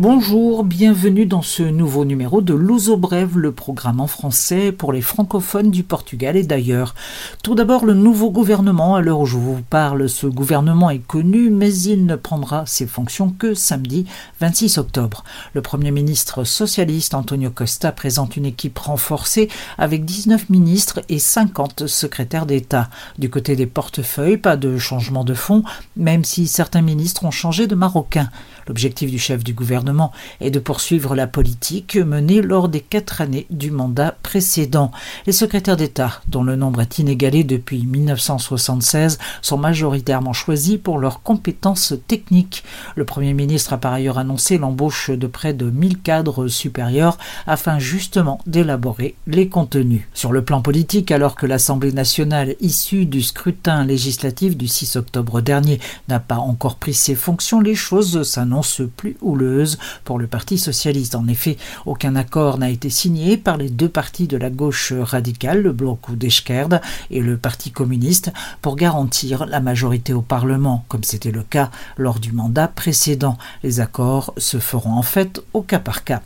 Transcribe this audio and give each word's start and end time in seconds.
Bonjour, 0.00 0.62
bienvenue 0.62 1.26
dans 1.26 1.42
ce 1.42 1.64
nouveau 1.64 2.04
numéro 2.04 2.40
de 2.40 2.54
Luso 2.54 2.96
Brève, 2.96 3.36
le 3.36 3.50
programme 3.50 3.98
en 3.98 4.06
français 4.06 4.70
pour 4.70 4.92
les 4.92 5.00
francophones 5.00 5.72
du 5.72 5.82
Portugal 5.82 6.36
et 6.36 6.44
d'ailleurs. 6.44 6.94
Tout 7.42 7.56
d'abord, 7.56 7.84
le 7.84 7.94
nouveau 7.94 8.30
gouvernement. 8.30 8.94
À 8.94 9.00
l'heure 9.00 9.18
où 9.18 9.26
je 9.26 9.36
vous 9.36 9.60
parle, 9.68 10.08
ce 10.08 10.28
gouvernement 10.28 10.90
est 10.90 11.04
connu, 11.04 11.50
mais 11.50 11.74
il 11.74 12.06
ne 12.06 12.14
prendra 12.14 12.64
ses 12.64 12.86
fonctions 12.86 13.30
que 13.30 13.54
samedi 13.54 14.06
26 14.38 14.78
octobre. 14.78 15.24
Le 15.52 15.62
Premier 15.62 15.90
ministre 15.90 16.44
socialiste 16.44 17.14
Antonio 17.14 17.50
Costa 17.50 17.90
présente 17.90 18.36
une 18.36 18.46
équipe 18.46 18.78
renforcée 18.78 19.48
avec 19.78 20.04
19 20.04 20.48
ministres 20.48 21.00
et 21.08 21.18
50 21.18 21.88
secrétaires 21.88 22.46
d'État. 22.46 22.88
Du 23.18 23.30
côté 23.30 23.56
des 23.56 23.66
portefeuilles, 23.66 24.36
pas 24.36 24.56
de 24.56 24.78
changement 24.78 25.24
de 25.24 25.34
fond, 25.34 25.64
même 25.96 26.22
si 26.22 26.46
certains 26.46 26.82
ministres 26.82 27.24
ont 27.24 27.32
changé 27.32 27.66
de 27.66 27.74
marocain. 27.74 28.30
L'objectif 28.68 29.10
du 29.10 29.18
chef 29.18 29.42
du 29.42 29.54
gouvernement 29.54 30.12
est 30.40 30.50
de 30.50 30.58
poursuivre 30.58 31.14
la 31.14 31.26
politique 31.26 31.96
menée 31.96 32.42
lors 32.42 32.68
des 32.68 32.80
quatre 32.80 33.22
années 33.22 33.46
du 33.48 33.70
mandat 33.70 34.14
précédent. 34.22 34.92
Les 35.26 35.32
secrétaires 35.32 35.78
d'État, 35.78 36.20
dont 36.28 36.44
le 36.44 36.54
nombre 36.54 36.82
est 36.82 36.98
inégalé 36.98 37.44
depuis 37.44 37.86
1976, 37.86 39.18
sont 39.40 39.56
majoritairement 39.56 40.34
choisis 40.34 40.76
pour 40.76 40.98
leurs 40.98 41.22
compétences 41.22 41.94
techniques. 42.06 42.62
Le 42.94 43.06
Premier 43.06 43.32
ministre 43.32 43.72
a 43.72 43.78
par 43.78 43.94
ailleurs 43.94 44.18
annoncé 44.18 44.58
l'embauche 44.58 45.10
de 45.10 45.26
près 45.26 45.54
de 45.54 45.70
1000 45.70 46.00
cadres 46.00 46.48
supérieurs 46.48 47.16
afin 47.46 47.78
justement 47.78 48.40
d'élaborer 48.46 49.14
les 49.26 49.48
contenus. 49.48 50.02
Sur 50.12 50.30
le 50.30 50.44
plan 50.44 50.60
politique, 50.60 51.10
alors 51.10 51.36
que 51.36 51.46
l'Assemblée 51.46 51.92
nationale 51.92 52.54
issue 52.60 53.06
du 53.06 53.22
scrutin 53.22 53.84
législatif 53.84 54.58
du 54.58 54.68
6 54.68 54.96
octobre 54.96 55.40
dernier 55.40 55.80
n'a 56.08 56.20
pas 56.20 56.36
encore 56.36 56.76
pris 56.76 56.94
ses 56.94 57.14
fonctions, 57.14 57.60
les 57.60 57.74
choses 57.74 58.22
s'annoncent 58.24 58.57
plus 58.96 59.16
houleuse 59.20 59.78
pour 60.04 60.18
le 60.18 60.26
Parti 60.26 60.58
socialiste. 60.58 61.14
En 61.14 61.28
effet, 61.28 61.56
aucun 61.86 62.16
accord 62.16 62.58
n'a 62.58 62.70
été 62.70 62.90
signé 62.90 63.36
par 63.36 63.56
les 63.56 63.68
deux 63.68 63.88
partis 63.88 64.26
de 64.26 64.36
la 64.36 64.50
gauche 64.50 64.92
radicale, 64.92 65.62
le 65.62 65.72
Bloc 65.72 66.16
d'Eschkerd 66.16 66.80
et 67.10 67.20
le 67.20 67.36
Parti 67.36 67.70
communiste, 67.70 68.32
pour 68.62 68.76
garantir 68.76 69.46
la 69.46 69.60
majorité 69.60 70.12
au 70.12 70.22
Parlement, 70.22 70.84
comme 70.88 71.04
c'était 71.04 71.30
le 71.30 71.42
cas 71.42 71.70
lors 71.96 72.20
du 72.20 72.32
mandat 72.32 72.68
précédent. 72.68 73.38
Les 73.62 73.80
accords 73.80 74.34
se 74.36 74.58
feront 74.58 74.92
en 74.92 75.02
fait 75.02 75.40
au 75.52 75.62
cas 75.62 75.78
par 75.78 76.04
cas. 76.04 76.22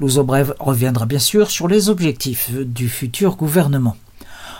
L'Ouzobrev 0.00 0.54
reviendra 0.58 1.06
bien 1.06 1.18
sûr 1.18 1.50
sur 1.50 1.68
les 1.68 1.88
objectifs 1.88 2.50
du 2.52 2.88
futur 2.88 3.36
gouvernement. 3.36 3.96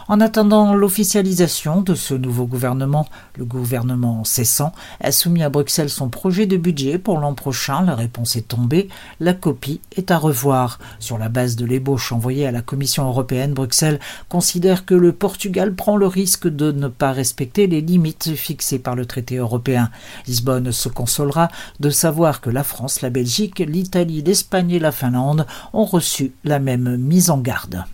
En 0.08 0.20
attendant 0.20 0.72
l'officialisation 0.72 1.80
de 1.80 1.96
ce 1.96 2.14
nouveau 2.14 2.46
gouvernement, 2.46 3.08
le 3.36 3.44
gouvernement 3.44 4.22
cessant 4.22 4.72
a 5.00 5.10
soumis 5.10 5.42
à 5.42 5.48
Bruxelles 5.48 5.90
son 5.90 6.08
projet 6.08 6.46
de 6.46 6.56
budget 6.56 6.98
pour 6.98 7.18
l'an 7.18 7.34
prochain. 7.34 7.82
La 7.82 7.96
réponse 7.96 8.36
est 8.36 8.46
tombée. 8.46 8.88
La 9.18 9.34
copie 9.34 9.80
est 9.96 10.12
à 10.12 10.18
revoir. 10.18 10.78
Sur 11.00 11.18
la 11.18 11.28
base 11.28 11.56
de 11.56 11.66
l'ébauche 11.66 12.12
envoyée 12.12 12.46
à 12.46 12.52
la 12.52 12.62
Commission 12.62 13.08
européenne, 13.08 13.52
Bruxelles 13.52 13.98
considère 14.28 14.84
que 14.84 14.94
le 14.94 15.12
Portugal 15.12 15.74
prend 15.74 15.96
le 15.96 16.06
risque 16.06 16.46
de 16.46 16.70
ne 16.70 16.86
pas 16.86 17.10
respecter 17.10 17.66
les 17.66 17.80
limites 17.80 18.36
fixées 18.36 18.78
par 18.78 18.94
le 18.94 19.06
traité 19.06 19.38
européen. 19.38 19.90
Lisbonne 20.28 20.70
se 20.70 20.88
consolera 20.88 21.48
de 21.80 21.90
savoir 21.90 22.40
que 22.40 22.50
la 22.50 22.62
France, 22.62 23.00
la 23.00 23.10
Belgique, 23.10 23.58
l'Italie, 23.58 24.22
l'Espagne 24.22 24.70
et 24.70 24.78
la 24.78 24.92
Finlande 24.92 25.46
ont 25.72 25.84
reçu 25.84 26.32
la 26.44 26.60
même 26.60 26.96
mise 26.96 27.30
en 27.30 27.38
garde. 27.38 27.84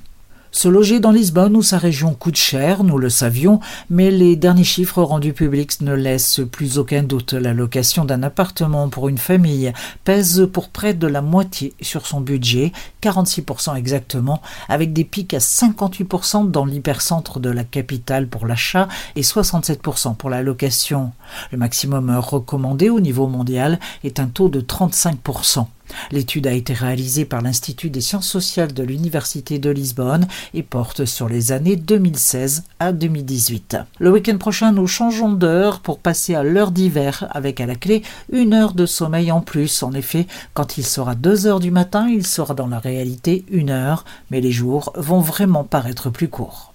Se 0.55 0.69
loger 0.69 1.01
dans 1.01 1.13
Lisbonne 1.13 1.57
ou 1.57 1.63
sa 1.63 1.79
région 1.79 2.13
coûte 2.13 2.37
cher, 2.37 2.85
nous 2.85 2.99
le 2.99 3.09
savions, 3.09 3.59
mais 3.89 4.11
les 4.11 4.37
derniers 4.37 4.65
chiffres 4.65 5.03
rendus 5.03 5.33
publics 5.33 5.81
ne 5.81 5.95
laissent 5.95 6.43
plus 6.53 6.77
aucun 6.77 7.03
doute. 7.03 7.33
La 7.33 7.55
location 7.55 8.05
d'un 8.05 8.23
appartement 8.23 8.91
pour 8.91 9.09
une 9.09 9.17
famille 9.17 9.73
pèse 10.05 10.47
pour 10.53 10.69
près 10.69 10.93
de 10.93 11.07
la 11.07 11.23
moitié 11.23 11.73
sur 11.81 12.07
son 12.07 12.21
budget, 12.21 12.71
46% 13.03 13.77
exactement, 13.77 14.43
avec 14.69 14.93
des 14.93 15.05
pics 15.05 15.33
à 15.33 15.39
58% 15.39 16.51
dans 16.51 16.67
l'hypercentre 16.67 17.41
de 17.41 17.49
la 17.49 17.65
capitale 17.65 18.29
pour 18.29 18.47
l'achat 18.47 18.89
et 19.17 19.23
67% 19.23 20.17
pour 20.17 20.29
la 20.29 20.43
location. 20.43 21.13
Le 21.51 21.57
maximum 21.57 22.15
recommandé 22.19 22.91
au 22.91 23.01
niveau 23.01 23.27
mondial 23.27 23.81
est 24.05 24.21
un 24.21 24.27
taux 24.27 24.51
de 24.51 24.61
35%. 24.61 25.67
L'étude 26.11 26.47
a 26.47 26.53
été 26.53 26.73
réalisée 26.73 27.25
par 27.25 27.43
l'Institut 27.43 27.91
des 27.91 28.01
sciences 28.01 28.29
sociales 28.29 28.73
de 28.73 28.83
l'Université 28.83 29.59
de 29.59 29.71
Lisbonne 29.71 30.27
et 30.55 30.63
porte 30.63 31.05
sur 31.05 31.29
les 31.29 31.53
années 31.53 31.77
2016 31.77 32.65
à 32.79 32.93
2018. 32.93 33.77
Le 33.99 34.11
week-end 34.11 34.39
prochain, 34.39 34.73
nous 34.73 34.87
changeons 34.87 35.33
d'heure 35.33 35.81
pour 35.81 35.99
passer 35.99 36.35
à 36.35 36.43
l'heure 36.43 36.71
d'hiver 36.71 37.27
avec 37.31 37.61
à 37.61 37.67
la 37.67 37.75
clé 37.75 38.03
une 38.31 38.55
heure 38.55 38.75
de 38.75 38.87
sommeil 38.87 39.31
en 39.33 39.41
plus. 39.41 39.83
En 39.83 39.93
effet, 39.93 40.27
quand 40.55 40.79
il 40.79 40.85
sera 40.85 41.15
2 41.15 41.47
heures 41.47 41.61
du 41.61 41.71
matin, 41.71 42.09
il 42.09 42.27
sera 42.27 42.55
dans 42.55 42.69
la 42.69 42.79
réalité 42.79 43.45
une 43.51 43.71
heure, 43.71 44.05
mais 44.31 44.41
les 44.41 44.53
jours 44.53 44.93
vont 44.97 45.21
vraiment 45.21 45.65
paraître 45.65 46.11
plus 46.11 46.29
courts. 46.29 46.72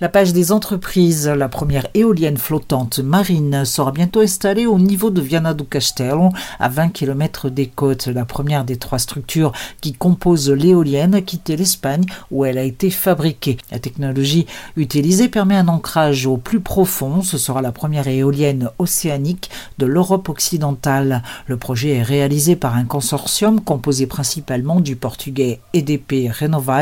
La 0.00 0.08
page 0.08 0.32
des 0.32 0.52
entreprises, 0.52 1.28
la 1.28 1.48
première 1.48 1.88
éolienne 1.94 2.36
flottante 2.36 3.00
marine, 3.00 3.64
sera 3.64 3.92
bientôt 3.92 4.20
installée 4.20 4.66
au 4.66 4.78
niveau 4.78 5.10
de 5.10 5.20
Viana 5.20 5.54
do 5.54 5.64
Castelo, 5.64 6.30
à 6.60 6.68
20 6.68 6.90
km 6.90 7.50
des 7.50 7.66
côtes. 7.66 8.06
La 8.06 8.24
première 8.24 8.64
des 8.64 8.76
trois 8.76 8.98
structures 8.98 9.52
qui 9.80 9.92
composent 9.92 10.50
l'éolienne 10.50 11.14
a 11.14 11.20
quitté 11.20 11.56
l'Espagne 11.56 12.06
où 12.30 12.44
elle 12.44 12.58
a 12.58 12.62
été 12.62 12.90
fabriquée. 12.90 13.56
La 13.70 13.78
technologie 13.78 14.46
utilisée 14.76 15.28
permet 15.28 15.56
un 15.56 15.68
ancrage 15.68 16.26
au 16.26 16.36
plus 16.36 16.60
profond. 16.60 17.22
Ce 17.22 17.38
sera 17.38 17.62
la 17.62 17.72
première 17.72 18.08
éolienne 18.08 18.70
océanique 18.78 19.50
de 19.78 19.86
l'Europe 19.86 20.28
occidentale. 20.28 21.22
Le 21.46 21.56
projet 21.56 21.96
est 21.96 22.02
réalisé 22.02 22.56
par 22.56 22.76
un 22.76 22.84
consortium 22.84 23.60
composé 23.60 24.06
principalement 24.06 24.80
du 24.80 24.96
portugais 24.96 25.60
EDP 25.74 26.30
Renovables 26.30 26.78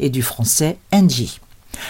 et 0.00 0.10
du 0.10 0.22
français 0.22 0.78
Engie. 0.92 1.40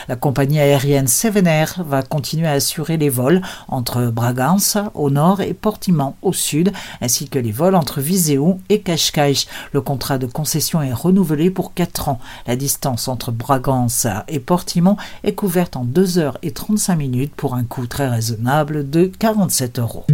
La 0.08 0.16
compagnie 0.16 0.60
aérienne 0.60 1.06
Sevenair 1.06 1.82
va 1.86 2.02
continuer 2.02 2.46
à 2.46 2.52
assurer 2.52 2.96
les 2.96 3.08
vols 3.08 3.42
entre 3.68 4.06
Bragança 4.06 4.90
au 4.94 5.10
nord 5.10 5.40
et 5.40 5.54
Portimão 5.54 6.14
au 6.22 6.32
sud, 6.32 6.72
ainsi 7.00 7.28
que 7.28 7.38
les 7.38 7.52
vols 7.52 7.74
entre 7.74 8.00
Viseu 8.00 8.56
et 8.68 8.80
Cascais. 8.80 9.46
Le 9.72 9.80
contrat 9.80 10.18
de 10.18 10.26
concession 10.26 10.82
est 10.82 10.92
renouvelé 10.92 11.50
pour 11.50 11.74
4 11.74 12.08
ans. 12.08 12.20
La 12.46 12.56
distance 12.56 13.08
entre 13.08 13.32
Bragança 13.32 14.24
et 14.28 14.40
Portimão 14.40 14.96
est 15.24 15.34
couverte 15.34 15.76
en 15.76 15.84
2 15.84 16.18
heures 16.18 16.38
et 16.42 16.52
35 16.52 16.96
minutes 16.96 17.34
pour 17.34 17.54
un 17.54 17.64
coût 17.64 17.86
très 17.86 18.08
raisonnable 18.08 18.88
de 18.88 19.10
47 19.18 19.78
euros. 19.78 20.04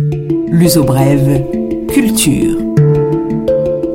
L'uso 0.48 0.84
brève, 0.84 1.44
culture. 1.88 2.73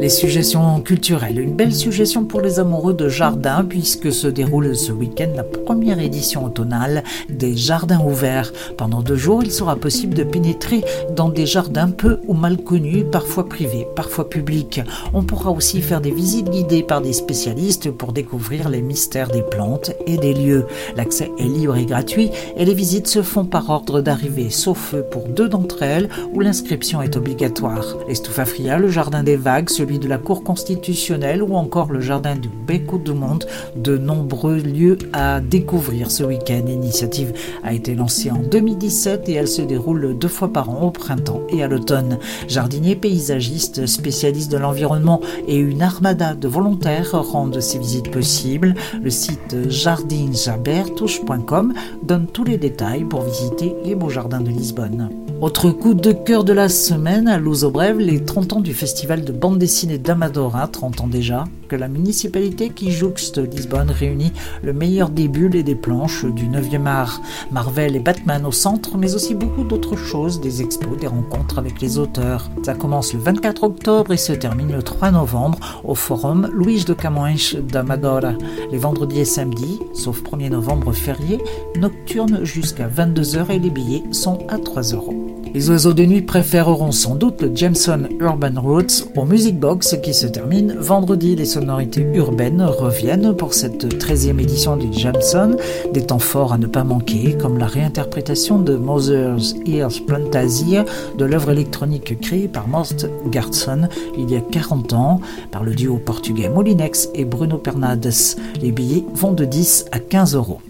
Suggestions 0.10 0.82
culturelles. 0.82 1.40
Une 1.40 1.56
belle 1.56 1.74
suggestion 1.74 2.26
pour 2.26 2.42
les 2.42 2.60
amoureux 2.60 2.94
de 2.94 3.08
jardin 3.10 3.64
puisque 3.64 4.12
se 4.12 4.28
déroule 4.28 4.76
ce 4.76 4.92
week-end 4.92 5.30
la 5.36 5.44
première 5.44 6.00
édition 6.00 6.44
automnale 6.44 7.04
des 7.30 7.56
jardins 7.56 8.02
ouverts. 8.02 8.52
Pendant 8.76 9.02
deux 9.02 9.16
jours, 9.16 9.44
il 9.44 9.52
sera 9.52 9.76
possible 9.76 10.16
de 10.16 10.24
pénétrer 10.24 10.84
dans 11.16 11.30
des 11.30 11.46
jardins 11.46 11.90
peu 11.92 12.20
ou 12.28 12.34
mal 12.34 12.58
connus, 12.58 13.06
parfois 13.06 13.48
privés, 13.48 13.88
parfois 13.96 14.30
publics. 14.30 14.82
On 15.14 15.24
pourra 15.24 15.52
aussi 15.52 15.82
faire 15.82 16.02
des 16.02 16.12
visites 16.12 16.50
guidées 16.50 16.84
par 16.84 17.02
des 17.02 17.14
spécialistes 17.14 17.92
pour 17.92 18.12
découvrir 18.12 18.68
les 18.70 18.82
mystères 18.82 19.30
des 19.30 19.44
plantes 19.44 19.92
et 20.08 20.18
des 20.18 20.34
lieux. 20.34 20.66
L'accès 20.96 21.32
est 21.38 21.44
libre 21.44 21.78
et 21.78 21.86
gratuit 21.86 22.32
et 22.58 22.66
les 22.66 22.74
visites 22.74 23.08
se 23.08 23.22
font 23.22 23.46
par 23.46 23.70
ordre 23.70 24.02
d'arrivée, 24.02 24.50
sauf 24.50 24.96
pour 25.12 25.28
deux 25.28 25.50
d'entre 25.50 25.84
elles 25.84 26.10
où 26.34 26.40
l'inscription 26.40 27.02
est 27.02 27.16
obligatoire. 27.16 27.98
L'Estoufafria, 28.08 28.80
le 28.80 28.90
jardin 28.90 29.24
des 29.24 29.38
vagues, 29.38 29.70
celui 29.70 29.99
de 30.00 30.08
la 30.08 30.18
Cour 30.18 30.44
constitutionnelle 30.44 31.44
ou 31.44 31.56
encore 31.56 31.92
le 31.92 32.02
jardin 32.02 32.36
du 32.36 32.50
Beco 32.50 32.98
du 32.98 33.14
Monde. 33.14 33.46
De 33.76 33.98
nombreux 33.98 34.58
lieux 34.58 34.98
à 35.14 35.42
découvrir 35.42 36.12
ce 36.12 36.24
week-end. 36.24 36.64
L'initiative 36.66 37.34
a 37.64 37.74
été 37.74 37.96
lancée 37.96 38.32
en 38.32 38.40
2017 38.40 39.30
et 39.30 39.34
elle 39.34 39.48
se 39.48 39.62
déroule 39.62 40.18
deux 40.18 40.28
fois 40.28 40.52
par 40.52 40.70
an 40.70 40.88
au 40.88 40.92
printemps 40.92 41.42
et 41.50 41.64
à 41.64 41.68
l'automne. 41.68 42.18
Jardiniers, 42.48 42.96
paysagistes, 42.96 43.86
spécialistes 43.86 44.52
de 44.52 44.58
l'environnement 44.58 45.22
et 45.48 45.58
une 45.58 45.82
armada 45.82 46.34
de 46.34 46.48
volontaires 46.48 47.12
rendent 47.12 47.60
ces 47.60 47.80
visites 47.80 48.12
possibles. 48.12 48.76
Le 49.02 49.10
site 49.10 49.70
jardinjabertouche.com 49.70 51.74
donne 52.04 52.28
tous 52.28 52.44
les 52.44 52.58
détails 52.58 53.04
pour 53.04 53.22
visiter 53.22 53.76
les 53.84 53.96
beaux 53.96 54.10
jardins 54.10 54.42
de 54.42 54.50
Lisbonne. 54.50 55.10
Autre 55.42 55.70
coup 55.70 55.94
de 55.94 56.12
cœur 56.12 56.44
de 56.44 56.52
la 56.52 56.68
semaine 56.68 57.30
à 57.30 57.40
Brève, 57.40 57.98
les 57.98 58.26
30 58.26 58.54
ans 58.54 58.60
du 58.60 58.74
festival 58.74 59.24
de 59.24 59.32
bande 59.32 59.58
dessinée 59.58 59.98
d'Amadora, 59.98 60.68
30 60.68 61.00
ans 61.00 61.08
déjà, 61.08 61.46
que 61.70 61.76
la 61.76 61.88
municipalité 61.88 62.70
qui 62.70 62.92
jouxte 62.92 63.38
Lisbonne 63.38 63.92
réunit 63.92 64.34
le 64.64 64.74
meilleur 64.74 65.10
des 65.10 65.28
bulles 65.28 65.56
et 65.56 65.64
des 65.64 65.76
planches 65.76 66.26
du 66.26 66.48
9e 66.48 66.88
art, 66.88 67.22
Marvel 67.52 67.96
et 67.96 68.00
Batman 68.00 68.46
au 68.46 68.52
centre, 68.52 68.98
mais 68.98 69.14
aussi 69.14 69.36
beaucoup 69.36 69.64
d'autres 69.64 69.96
choses, 69.96 70.42
des 70.42 70.62
expos, 70.62 70.98
des 71.00 71.08
rencontres 71.08 71.60
avec 71.60 71.80
les 71.80 72.00
auteurs. 72.00 72.50
Ça 72.64 72.74
commence 72.74 73.14
le 73.14 73.20
24 73.20 73.64
octobre 73.64 74.12
et 74.12 74.18
se 74.18 74.34
termine 74.34 74.72
le 74.72 74.82
3 74.82 75.12
novembre 75.12 75.60
au 75.84 75.94
forum 75.94 76.50
Louis 76.52 76.84
de 76.84 76.94
Camões 76.94 77.56
d'Amadora. 77.72 78.34
Les 78.72 78.78
vendredis 78.80 79.20
et 79.20 79.26
samedis, 79.26 79.80
sauf 79.94 80.24
1er 80.24 80.50
novembre 80.50 80.92
férié, 80.92 81.38
nocturne 81.80 82.44
jusqu'à 82.44 82.88
22h 82.88 83.52
et 83.52 83.60
les 83.60 83.70
billets 83.70 84.04
sont 84.12 84.40
à 84.50 84.58
3 84.58 84.82
euros. 84.94 85.30
Les 85.52 85.72
oiseaux 85.72 85.94
de 85.94 86.06
nuit 86.06 86.22
préféreront 86.22 86.92
sans 86.92 87.16
doute 87.16 87.42
le 87.42 87.52
Jameson 87.56 88.08
Urban 88.20 88.62
Roots 88.62 89.10
au 89.16 89.26
Music 89.26 89.60
Box 89.60 89.98
qui 90.04 90.14
se 90.14 90.28
termine 90.28 90.76
vendredi. 90.80 91.36
Sonorités 91.60 92.08
urbaines 92.14 92.62
reviennent 92.62 93.34
pour 93.36 93.54
cette 93.54 93.84
13e 94.02 94.40
édition 94.40 94.78
du 94.78 94.88
Jameson. 94.98 95.58
Des 95.92 96.06
temps 96.06 96.18
forts 96.18 96.54
à 96.54 96.58
ne 96.58 96.68
pas 96.68 96.86
manquer, 96.86 97.38
comme 97.38 97.58
la 97.58 97.66
réinterprétation 97.66 98.60
de 98.60 98.78
Mother's 98.78 99.56
Ears 99.66 100.06
Plantasia 100.08 100.86
de 101.18 101.26
l'œuvre 101.26 101.52
électronique 101.52 102.18
créée 102.22 102.48
par 102.48 102.70
Most 102.70 103.10
Gartson 103.30 103.90
il 104.18 104.32
y 104.32 104.38
a 104.38 104.42
40 104.42 104.94
ans 104.94 105.20
par 105.52 105.66
le 105.66 105.76
duo 105.76 105.98
portugais 105.98 106.48
Molinex 106.48 107.10
et 107.14 107.26
Bruno 107.26 107.58
Pernades. 107.58 108.14
Les 108.62 108.72
billets 108.72 109.04
vont 109.14 109.34
de 109.34 109.44
10 109.44 109.88
à 109.92 110.00
15 110.00 110.36
euros. 110.36 110.62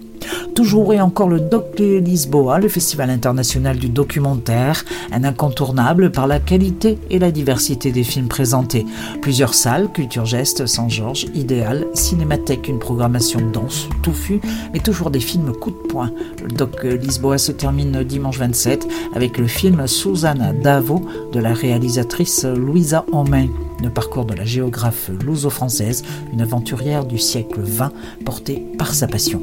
Toujours 0.56 0.94
et 0.94 1.02
encore 1.02 1.30
le 1.30 1.40
Doc 1.40 1.80
Lisboa, 1.80 2.60
le 2.60 2.68
Festival 2.68 3.10
international 3.10 3.78
du 3.78 3.90
documentaire, 3.90 4.84
un 5.12 5.24
incontournable 5.24 6.12
par 6.12 6.28
la 6.28 6.40
qualité 6.40 6.98
et 7.10 7.20
la 7.20 7.32
diversité 7.32 7.92
des 7.92 8.04
films 8.04 8.28
présentés. 8.28 8.86
Plusieurs 9.22 9.54
salles, 9.54 9.90
Culture 9.94 10.26
Geste, 10.26 10.66
Saint-Georges, 10.66 11.28
Idéal, 11.34 11.88
Cinémathèque, 11.94 12.68
une 12.68 12.80
programmation 12.80 13.40
dense, 13.52 13.88
touffue, 14.04 14.42
mais 14.74 14.80
toujours 14.80 15.12
des 15.12 15.20
films 15.20 15.54
coup 15.54 15.72
de 15.72 15.88
poing. 15.88 16.12
Le 16.42 16.50
Doc 16.50 16.84
Lisboa 16.84 17.38
se 17.38 17.52
termine 17.52 18.04
dimanche 18.04 18.38
27 18.38 18.88
avec 19.16 19.38
le 19.38 19.48
film 19.48 19.88
Susanna 19.88 20.54
Davo 20.54 21.02
de 21.32 21.40
la 21.40 21.54
réalisatrice 21.54 22.46
Louisa 22.46 23.06
Homain 23.12 23.48
le 23.82 23.90
parcours 23.90 24.26
de 24.26 24.34
la 24.34 24.46
géographe 24.46 25.10
luso-française, 25.26 26.04
une 26.34 26.42
aventurière 26.42 27.06
du 27.06 27.18
siècle 27.18 27.62
XX 27.62 27.90
portée 28.26 28.66
par 28.78 28.94
sa 28.94 29.08
passion. 29.08 29.42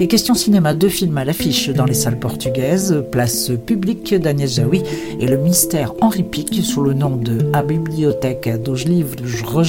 Et 0.00 0.08
question 0.08 0.34
cinéma, 0.34 0.74
deux 0.74 0.88
films 0.88 1.18
à 1.18 1.24
l'affiche 1.24 1.70
dans 1.70 1.84
les 1.84 1.94
salles 1.94 2.18
portugaises, 2.18 3.04
Place 3.10 3.50
publique 3.66 4.14
d'Agnès 4.14 4.54
Jaoui 4.54 4.82
et 5.18 5.26
Le 5.26 5.36
mystère 5.36 5.94
Henri 6.00 6.22
Pic 6.22 6.62
sous 6.62 6.82
le 6.82 6.94
nom 6.94 7.16
de 7.16 7.50
A 7.52 7.62
Bibliothèque 7.62 8.62
dos 8.62 8.74
Livros. 8.74 9.62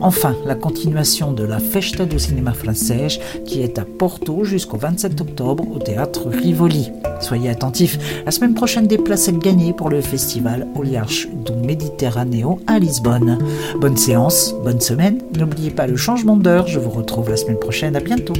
Enfin, 0.00 0.34
la 0.44 0.54
continuation 0.54 1.32
de 1.32 1.44
la 1.44 1.58
Festa 1.58 2.04
do 2.04 2.18
Cinema 2.18 2.52
Français 2.52 3.08
qui 3.44 3.62
est 3.62 3.78
à 3.78 3.84
Porto 3.84 4.44
jusqu'au 4.44 4.76
27 4.76 5.20
octobre 5.20 5.64
au 5.74 5.78
théâtre 5.78 6.28
Rivoli. 6.28 6.90
Soyez 7.20 7.50
attentifs, 7.50 7.98
la 8.24 8.30
semaine 8.30 8.54
prochaine 8.54 8.86
des 8.86 8.98
places 8.98 9.28
à 9.28 9.32
gagner 9.32 9.72
pour 9.72 9.90
le 9.90 10.00
festival 10.00 10.66
Oliarch 10.74 11.28
du 11.44 11.52
Mediterraneo 11.66 12.60
à 12.66 12.78
Lisbonne. 12.78 13.38
Bonne 13.80 13.96
séance, 13.96 14.54
bonne 14.64 14.80
semaine, 14.80 15.18
n'oubliez 15.36 15.70
pas 15.70 15.86
le 15.86 15.96
changement 15.96 16.36
d'heure, 16.36 16.66
je 16.66 16.78
vous 16.78 16.90
retrouve 16.90 17.30
la 17.30 17.36
semaine 17.36 17.58
prochaine, 17.58 17.96
à 17.96 18.00
bientôt. 18.00 18.34